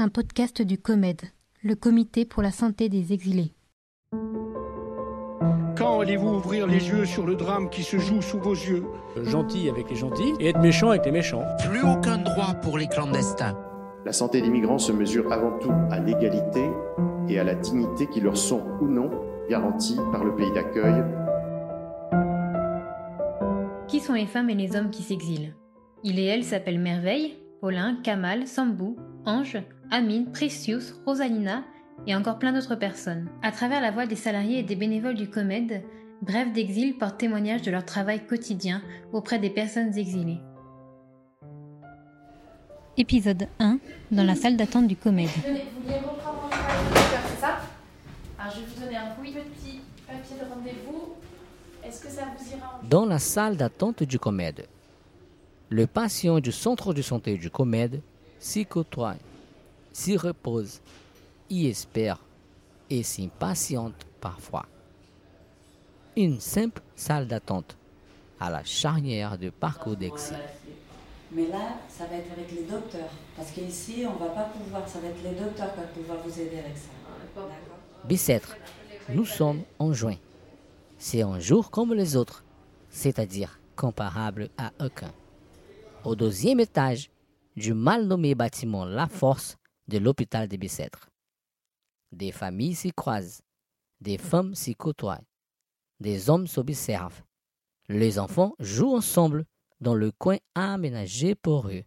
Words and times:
un 0.00 0.08
podcast 0.08 0.62
du 0.62 0.78
COMED, 0.78 1.20
le 1.62 1.74
Comité 1.74 2.24
pour 2.24 2.42
la 2.42 2.50
santé 2.50 2.88
des 2.88 3.12
exilés. 3.12 3.52
Quand 5.76 6.00
allez-vous 6.00 6.36
ouvrir 6.36 6.66
les 6.66 6.88
yeux 6.88 7.04
sur 7.04 7.26
le 7.26 7.34
drame 7.34 7.68
qui 7.68 7.82
se 7.82 7.98
joue 7.98 8.22
sous 8.22 8.38
vos 8.38 8.54
yeux 8.54 8.84
Gentil 9.22 9.68
avec 9.68 9.90
les 9.90 9.96
gentils 9.96 10.32
et 10.40 10.48
être 10.48 10.60
méchant 10.60 10.88
avec 10.88 11.04
les 11.04 11.12
méchants. 11.12 11.44
Plus 11.68 11.82
aucun 11.82 12.16
droit 12.16 12.54
pour 12.62 12.78
les 12.78 12.88
clandestins. 12.88 13.58
La 14.06 14.12
santé 14.12 14.40
des 14.40 14.48
migrants 14.48 14.78
se 14.78 14.90
mesure 14.90 15.30
avant 15.34 15.58
tout 15.58 15.72
à 15.90 15.98
l'égalité 15.98 16.64
et 17.28 17.38
à 17.38 17.44
la 17.44 17.54
dignité 17.54 18.06
qui 18.06 18.22
leur 18.22 18.38
sont 18.38 18.64
ou 18.80 18.86
non 18.86 19.10
garanties 19.50 20.00
par 20.12 20.24
le 20.24 20.34
pays 20.34 20.52
d'accueil. 20.52 21.04
Qui 23.86 24.00
sont 24.00 24.14
les 24.14 24.26
femmes 24.26 24.48
et 24.48 24.54
les 24.54 24.76
hommes 24.76 24.90
qui 24.90 25.02
s'exilent? 25.02 25.54
Il 26.04 26.18
et 26.18 26.24
elle 26.24 26.44
s'appellent 26.44 26.80
Merveille, 26.80 27.36
Paulin, 27.60 27.98
Kamal, 28.02 28.46
Sambou, 28.46 28.96
Ange, 29.26 29.58
Amine, 29.90 30.30
Precious, 30.30 30.94
Rosalina 31.04 31.64
et 32.06 32.14
encore 32.14 32.38
plein 32.38 32.52
d'autres 32.52 32.76
personnes. 32.76 33.28
À 33.42 33.50
travers 33.50 33.80
la 33.80 33.90
voix 33.90 34.06
des 34.06 34.16
salariés 34.16 34.60
et 34.60 34.62
des 34.62 34.76
bénévoles 34.76 35.16
du 35.16 35.28
COMED, 35.28 35.82
Bref 36.22 36.52
d'exil 36.52 36.98
porte 36.98 37.16
témoignage 37.16 37.62
de 37.62 37.70
leur 37.70 37.84
travail 37.84 38.26
quotidien 38.26 38.82
auprès 39.10 39.38
des 39.38 39.48
personnes 39.48 39.96
exilées. 39.96 40.38
Épisode 42.98 43.48
1 43.58 43.78
dans 44.10 44.24
la 44.24 44.34
salle 44.34 44.58
d'attente 44.58 44.86
du 44.86 44.96
COMED. 44.96 45.28
Vous 45.28 45.48
vouliez 45.48 45.96
reprendre 45.96 46.50
un 46.52 46.96
c'est 47.26 47.40
ça? 47.40 47.60
Alors 48.38 48.52
je 48.54 48.60
vais 48.60 48.66
vous 48.66 48.84
donner 48.84 48.96
un 48.96 49.14
petit 49.14 49.80
papier 50.06 50.36
de 50.36 50.54
rendez-vous. 50.54 51.14
Est-ce 51.82 52.02
que 52.02 52.08
ça 52.10 52.26
vous 52.36 52.50
ira 52.50 52.80
Dans 52.82 53.06
la 53.06 53.18
salle 53.18 53.56
d'attente 53.56 54.02
du 54.02 54.18
COMED, 54.18 54.66
le 55.70 55.86
patient 55.86 56.38
du 56.38 56.52
centre 56.52 56.92
de 56.92 57.00
santé 57.00 57.38
du 57.38 57.48
COMED 57.48 58.02
s'y 58.38 58.66
côtoie, 58.66 59.14
s'y 59.92 60.16
repose, 60.16 60.80
y 61.48 61.66
espère 61.66 62.18
et 62.88 63.02
s'impatiente 63.02 64.06
parfois. 64.20 64.66
Une 66.16 66.40
simple 66.40 66.82
salle 66.96 67.26
d'attente 67.28 67.76
à 68.38 68.50
la 68.50 68.64
charnière 68.64 69.38
de 69.38 69.50
parcours 69.50 69.96
d'exil. 69.96 70.36
Mais 71.32 71.46
là, 71.46 71.76
ça 71.88 72.06
va 72.06 72.16
être 72.16 72.32
avec 72.32 72.50
les 72.50 72.64
docteurs. 72.64 73.10
Parce 73.36 73.52
qu'ici, 73.52 74.04
on 74.06 74.18
va 74.22 74.30
pas 74.30 74.44
pouvoir, 74.44 74.88
ça 74.88 74.98
va 74.98 75.08
être 75.08 75.22
les 75.22 75.38
docteurs 75.38 75.72
qui 75.72 75.80
vont 75.80 76.02
pouvoir 76.02 76.18
vous 76.24 76.40
aider 76.40 76.58
avec 76.58 76.76
ça. 76.76 76.90
Bicêtre, 78.04 78.56
nous 79.10 79.24
sommes 79.24 79.62
en 79.78 79.92
juin. 79.92 80.16
C'est 80.98 81.22
un 81.22 81.38
jour 81.38 81.70
comme 81.70 81.94
les 81.94 82.16
autres, 82.16 82.44
c'est-à-dire 82.88 83.60
comparable 83.76 84.48
à 84.58 84.72
aucun. 84.84 85.12
Au 86.04 86.16
deuxième 86.16 86.60
étage 86.60 87.10
du 87.56 87.74
mal 87.74 88.06
nommé 88.06 88.34
bâtiment 88.34 88.84
La 88.84 89.06
Force 89.06 89.56
de 89.90 89.98
l'hôpital 89.98 90.48
de 90.48 90.56
Bicêtre. 90.56 91.10
Des 92.12 92.32
familles 92.32 92.76
s'y 92.76 92.92
croisent, 92.92 93.42
des 94.00 94.18
femmes 94.18 94.54
s'y 94.54 94.74
côtoient, 94.74 95.20
des 95.98 96.30
hommes 96.30 96.46
s'observent. 96.46 97.22
Les 97.88 98.18
enfants 98.18 98.54
jouent 98.60 98.94
ensemble 98.94 99.44
dans 99.80 99.94
le 99.94 100.12
coin 100.12 100.38
aménagé 100.54 101.34
pour 101.34 101.68
eux. 101.68 101.82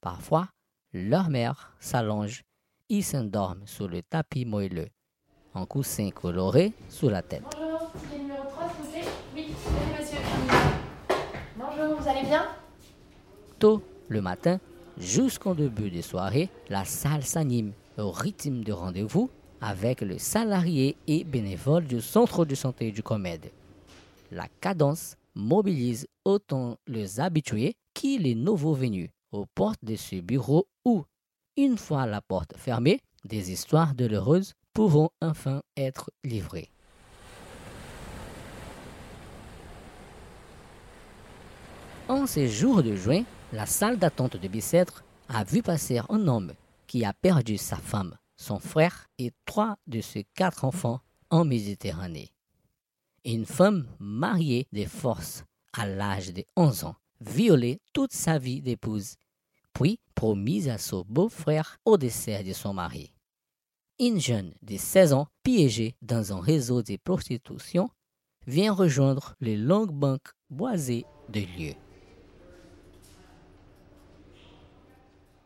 Parfois, 0.00 0.48
leur 0.92 1.30
mère 1.30 1.74
s'allonge 1.80 2.44
et 2.90 3.02
s'endorment 3.02 3.66
sur 3.66 3.88
le 3.88 4.02
tapis 4.02 4.44
moelleux, 4.44 4.90
un 5.54 5.64
coussin 5.64 6.10
coloré 6.10 6.74
sous 6.90 7.08
la 7.08 7.22
tête. 7.22 7.44
Bonjour, 7.52 7.92
numéro 8.12 8.44
3, 8.50 8.68
s'il 8.68 8.84
vous 8.84 8.90
plaît 8.90 9.04
Oui, 9.34 9.54
monsieur. 9.98 10.18
Bonjour, 11.56 12.00
vous 12.00 12.08
allez 12.08 12.26
bien? 12.26 12.46
Tôt 13.58 13.82
le 14.08 14.20
matin, 14.20 14.58
jusqu'en 15.00 15.54
début 15.54 15.90
des 15.90 16.02
soirées, 16.02 16.48
la 16.68 16.84
salle 16.84 17.24
s'anime 17.24 17.72
au 17.96 18.10
rythme 18.10 18.62
de 18.62 18.72
rendez-vous 18.72 19.30
avec 19.60 20.00
le 20.00 20.18
salarié 20.18 20.96
et 21.06 21.24
bénévole 21.24 21.84
du 21.84 22.00
centre 22.00 22.44
de 22.44 22.54
santé 22.54 22.92
du 22.92 23.02
COMED. 23.02 23.50
La 24.30 24.46
cadence 24.60 25.16
mobilise 25.34 26.06
autant 26.24 26.76
les 26.86 27.20
habitués 27.20 27.74
que 27.94 28.20
les 28.20 28.34
nouveaux 28.34 28.74
venus 28.74 29.10
aux 29.32 29.46
portes 29.46 29.84
de 29.84 29.96
ce 29.96 30.16
bureau 30.16 30.66
où, 30.84 31.04
une 31.56 31.78
fois 31.78 32.06
la 32.06 32.20
porte 32.20 32.56
fermée, 32.56 33.00
des 33.24 33.50
histoires 33.50 33.94
douloureuses 33.94 34.54
pourront 34.72 35.10
enfin 35.20 35.62
être 35.76 36.10
livrées. 36.22 36.70
En 42.08 42.26
ces 42.26 42.48
jours 42.48 42.82
de 42.82 42.94
juin, 42.94 43.24
la 43.52 43.66
salle 43.66 43.98
d'attente 43.98 44.36
de 44.36 44.48
Bicêtre 44.48 45.04
a 45.28 45.44
vu 45.44 45.62
passer 45.62 46.00
un 46.08 46.28
homme 46.28 46.52
qui 46.86 47.04
a 47.04 47.12
perdu 47.12 47.58
sa 47.58 47.76
femme, 47.76 48.16
son 48.36 48.58
frère 48.58 49.06
et 49.18 49.32
trois 49.44 49.76
de 49.86 50.00
ses 50.00 50.24
quatre 50.34 50.64
enfants 50.64 51.00
en 51.30 51.44
Méditerranée. 51.44 52.30
Une 53.24 53.46
femme 53.46 53.86
mariée 53.98 54.66
de 54.72 54.84
force 54.84 55.44
à 55.72 55.86
l'âge 55.86 56.32
de 56.32 56.44
11 56.56 56.84
ans, 56.84 56.96
violée 57.20 57.80
toute 57.92 58.12
sa 58.12 58.38
vie 58.38 58.62
d'épouse, 58.62 59.16
puis 59.72 59.98
promise 60.14 60.68
à 60.68 60.78
son 60.78 61.04
beau-frère 61.08 61.76
au 61.84 61.96
décès 61.98 62.42
de 62.42 62.52
son 62.52 62.72
mari. 62.74 63.12
Une 64.00 64.20
jeune 64.20 64.54
de 64.62 64.76
16 64.76 65.12
ans, 65.12 65.26
piégée 65.42 65.96
dans 66.02 66.32
un 66.32 66.40
réseau 66.40 66.82
de 66.82 66.96
prostitution, 66.96 67.90
vient 68.46 68.72
rejoindre 68.72 69.34
les 69.40 69.56
longues 69.56 69.92
banques 69.92 70.32
boisées 70.48 71.04
de 71.28 71.40
lieux. 71.40 71.74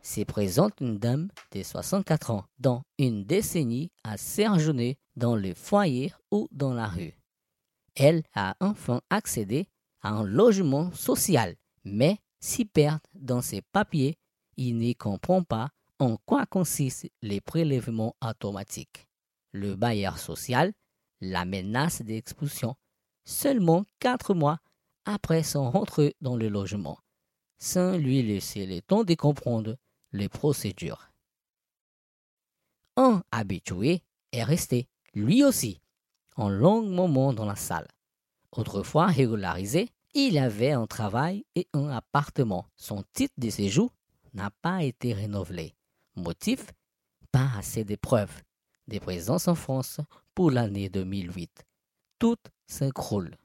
S'y 0.03 0.25
présente 0.25 0.79
une 0.81 0.99
dame 0.99 1.29
de 1.51 1.63
64 1.63 2.29
ans, 2.29 2.45
dont 2.59 2.83
une 2.99 3.23
décennie 3.23 3.91
à 4.03 4.17
séjourné 4.17 4.99
dans 5.15 5.35
le 5.35 5.55
foyer 5.55 6.13
ou 6.29 6.47
dans 6.51 6.73
la 6.73 6.87
rue. 6.87 7.17
Elle 7.95 8.23
a 8.35 8.55
enfin 8.59 9.01
accédé 9.09 9.67
à 10.01 10.09
un 10.09 10.23
logement 10.23 10.91
social, 10.91 11.55
mais 11.83 12.19
s'y 12.39 12.65
perd 12.65 12.99
dans 13.15 13.41
ses 13.41 13.61
papiers, 13.61 14.17
il 14.57 14.77
ne 14.77 14.93
comprend 14.93 15.41
pas 15.43 15.69
en 15.97 16.17
quoi 16.25 16.45
consistent 16.45 17.09
les 17.21 17.41
prélèvements 17.41 18.15
automatiques. 18.21 19.07
Le 19.51 19.75
bailleur 19.75 20.19
social 20.19 20.73
la 21.23 21.45
menace 21.45 22.01
d'expulsion 22.01 22.75
seulement 23.23 23.85
quatre 23.99 24.33
mois 24.33 24.59
après 25.05 25.43
son 25.43 25.69
rentrée 25.71 26.15
dans 26.21 26.35
le 26.35 26.49
logement, 26.49 26.99
sans 27.57 27.97
lui 27.97 28.21
laisser 28.21 28.65
le 28.65 28.81
temps 28.81 29.03
de 29.03 29.15
comprendre 29.15 29.77
les 30.13 30.29
procédures. 30.29 31.11
Un 32.95 33.23
habitué 33.31 34.03
est 34.31 34.43
resté, 34.43 34.87
lui 35.13 35.43
aussi, 35.43 35.81
un 36.37 36.49
long 36.49 36.83
moment 36.83 37.33
dans 37.33 37.45
la 37.45 37.55
salle. 37.55 37.87
Autrefois 38.51 39.07
régularisé, 39.07 39.89
il 40.13 40.37
avait 40.37 40.71
un 40.71 40.85
travail 40.85 41.45
et 41.55 41.67
un 41.73 41.89
appartement. 41.89 42.67
Son 42.77 43.03
titre 43.13 43.33
de 43.37 43.49
séjour 43.49 43.91
n'a 44.33 44.51
pas 44.61 44.83
été 44.83 45.13
renouvelé. 45.13 45.75
Motif 46.15 46.67
Pas 47.31 47.49
assez 47.57 47.83
de 47.83 47.95
preuves 47.95 48.41
de 48.87 48.99
présence 48.99 49.47
en 49.47 49.55
France 49.55 49.99
pour 50.35 50.51
l'année 50.51 50.89
2008. 50.89 51.65
Tout 52.19 52.37
s'écroule. 52.67 53.37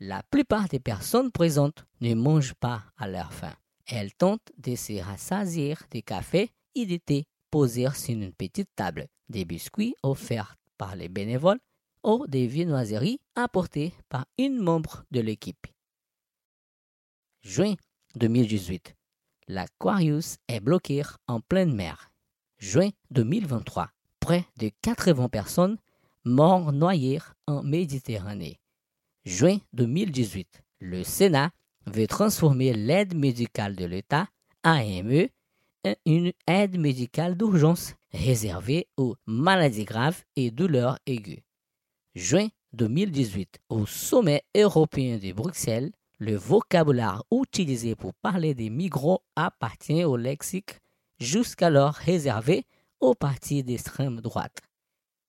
La 0.00 0.22
plupart 0.24 0.68
des 0.68 0.80
personnes 0.80 1.32
présentes 1.32 1.86
ne 2.00 2.14
mangent 2.14 2.54
pas 2.54 2.84
à 2.96 3.08
leur 3.08 3.32
faim. 3.32 3.54
Elle 3.86 4.12
tente 4.14 4.52
de 4.58 4.74
se 4.74 5.00
rassasier 5.00 5.76
des 5.90 6.02
cafés 6.02 6.50
et 6.74 6.86
de 6.86 6.96
thé 6.96 7.26
posés 7.50 7.88
sur 7.94 8.14
une 8.14 8.32
petite 8.32 8.70
table, 8.74 9.06
des 9.28 9.44
biscuits 9.44 9.94
offerts 10.02 10.56
par 10.76 10.96
les 10.96 11.08
bénévoles 11.08 11.60
ou 12.02 12.26
des 12.26 12.46
viennoiseries 12.46 13.20
apportées 13.34 13.92
par 14.08 14.26
une 14.38 14.58
membre 14.58 15.04
de 15.10 15.20
l'équipe. 15.20 15.66
Juin 17.42 17.74
2018. 18.16 18.96
L'Aquarius 19.48 20.38
est 20.48 20.60
bloqué 20.60 21.02
en 21.28 21.40
pleine 21.40 21.74
mer. 21.74 22.10
Juin 22.58 22.90
2023. 23.10 23.90
Près 24.18 24.44
de 24.56 24.70
80 24.82 25.28
personnes 25.28 25.78
mortes 26.24 26.74
noyées 26.74 27.20
en 27.46 27.62
Méditerranée. 27.62 28.58
Juin 29.24 29.58
2018. 29.72 30.62
Le 30.80 31.04
Sénat 31.04 31.50
veut 31.86 32.06
transformer 32.06 32.72
l'aide 32.72 33.14
médicale 33.14 33.76
de 33.76 33.84
l'État, 33.84 34.28
AME, 34.62 35.28
en 35.84 35.94
une 36.04 36.32
aide 36.46 36.78
médicale 36.78 37.36
d'urgence 37.36 37.94
réservée 38.12 38.88
aux 38.96 39.14
maladies 39.26 39.84
graves 39.84 40.24
et 40.34 40.50
douleurs 40.50 40.98
aiguës. 41.06 41.42
Juin 42.14 42.48
2018, 42.72 43.58
au 43.68 43.86
sommet 43.86 44.42
européen 44.56 45.18
de 45.18 45.32
Bruxelles, 45.32 45.92
le 46.18 46.34
vocabulaire 46.34 47.22
utilisé 47.30 47.94
pour 47.94 48.14
parler 48.14 48.54
des 48.54 48.70
migrants 48.70 49.20
appartient 49.36 50.04
au 50.04 50.16
lexique 50.16 50.80
jusqu'alors 51.18 51.94
réservé 51.94 52.64
aux 53.00 53.14
partis 53.14 53.62
d'extrême 53.62 54.20
droite. 54.20 54.60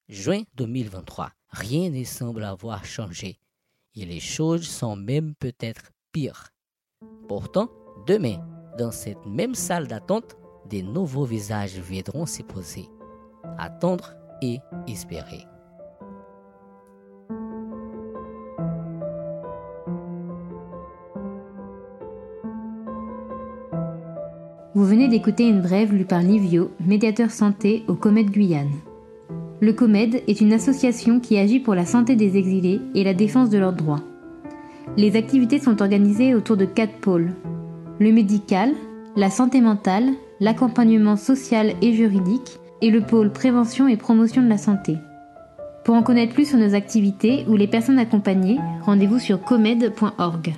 Juin 0.07 0.44
2023, 0.56 1.31
rien 1.50 1.89
ne 1.89 2.03
semble 2.06 2.44
avoir 2.44 2.86
changé 2.86 3.39
et 3.95 4.06
les 4.06 4.19
choses 4.19 4.68
sont 4.68 4.95
même 4.95 5.33
peut-être 5.36 5.92
Pourtant, 7.28 7.69
demain, 8.08 8.38
dans 8.78 8.92
cette 8.92 9.25
même 9.25 9.56
salle 9.56 9.88
d'attente, 9.88 10.38
des 10.69 10.84
nouveaux 10.84 11.25
visages 11.25 11.80
viendront 11.80 12.25
s'y 12.25 12.44
poser. 12.44 12.90
Attendre 13.58 14.14
et 14.42 14.60
espérer. 14.88 15.46
Vous 24.75 24.86
venez 24.86 25.08
d'écouter 25.08 25.48
une 25.48 25.62
brève 25.62 25.92
lue 25.92 26.06
par 26.06 26.22
Livio, 26.22 26.70
médiateur 26.80 27.31
santé 27.31 27.84
au 27.88 27.96
Comède 27.96 28.30
Guyane. 28.30 28.70
Le 29.60 29.74
Comède 29.74 30.22
est 30.28 30.40
une 30.40 30.54
association 30.54 31.20
qui 31.20 31.40
agit 31.40 31.60
pour 31.60 31.74
la 31.74 31.86
santé 31.86 32.16
des 32.16 32.38
exilés 32.38 32.80
et 32.94 33.04
la 33.04 33.16
défense 33.16 33.50
de 33.50 33.58
leurs 33.58 33.74
droits. 33.74 34.04
Les 34.95 35.16
activités 35.16 35.60
sont 35.60 35.81
organisées 35.81 36.34
autour 36.34 36.57
de 36.57 36.66
quatre 36.66 37.00
pôles. 37.00 37.34
Le 38.00 38.12
médical, 38.12 38.74
la 39.16 39.30
santé 39.30 39.62
mentale, 39.62 40.13
l'accompagnement 40.39 41.18
social 41.18 41.74
et 41.81 41.94
juridique 41.94 42.60
et 42.81 42.92
le 42.92 43.01
pôle 43.01 43.31
prévention 43.31 43.88
et 43.88 43.98
promotion 43.98 44.42
de 44.42 44.50
la 44.50 44.57
santé. 44.57 44.98
Pour 45.84 45.95
en 45.95 46.04
connaître 46.04 46.34
plus 46.34 46.50
sur 46.50 46.60
nos 46.60 46.75
activités 46.75 47.45
ou 47.48 47.56
les 47.56 47.68
personnes 47.68 48.00
accompagnées, 48.00 48.60
rendez-vous 48.84 49.19
sur 49.19 49.42
comède.org. 49.42 50.54